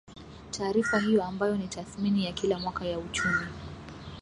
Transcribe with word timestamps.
Taarifa 0.51 0.99
hiyo 0.99 1.23
ambayo 1.23 1.55
ni 1.57 1.67
tathmini 1.67 2.25
ya 2.25 2.33
kila 2.33 2.59
mwaka 2.59 2.85
ya 2.85 2.99
uchumi 2.99 3.45